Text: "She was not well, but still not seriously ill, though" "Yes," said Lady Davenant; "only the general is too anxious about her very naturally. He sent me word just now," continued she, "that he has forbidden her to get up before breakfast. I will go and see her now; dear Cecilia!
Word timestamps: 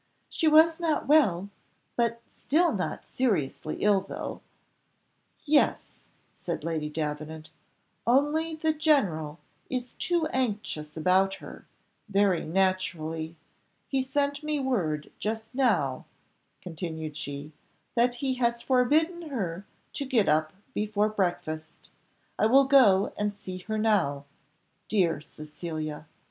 "She 0.29 0.47
was 0.47 0.79
not 0.79 1.05
well, 1.05 1.51
but 1.95 2.21
still 2.27 2.71
not 2.73 3.07
seriously 3.07 3.83
ill, 3.83 4.01
though" 4.01 4.41
"Yes," 5.45 5.99
said 6.33 6.63
Lady 6.63 6.89
Davenant; 6.89 7.51
"only 8.07 8.55
the 8.55 8.73
general 8.73 9.37
is 9.69 9.93
too 9.93 10.25
anxious 10.33 10.97
about 10.97 11.35
her 11.35 11.67
very 12.09 12.43
naturally. 12.43 13.35
He 13.87 14.01
sent 14.01 14.41
me 14.41 14.59
word 14.59 15.11
just 15.19 15.53
now," 15.53 16.05
continued 16.63 17.15
she, 17.15 17.53
"that 17.93 18.15
he 18.15 18.33
has 18.41 18.63
forbidden 18.63 19.29
her 19.29 19.67
to 19.93 20.03
get 20.05 20.27
up 20.27 20.51
before 20.73 21.09
breakfast. 21.09 21.91
I 22.39 22.47
will 22.47 22.65
go 22.65 23.13
and 23.19 23.31
see 23.31 23.59
her 23.69 23.77
now; 23.77 24.25
dear 24.89 25.21
Cecilia! 25.21 26.07